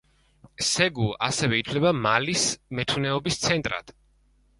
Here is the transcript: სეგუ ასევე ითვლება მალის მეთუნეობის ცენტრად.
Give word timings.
სეგუ 0.67 1.09
ასევე 1.27 1.59
ითვლება 1.63 1.91
მალის 2.05 2.45
მეთუნეობის 2.79 3.39
ცენტრად. 3.45 3.93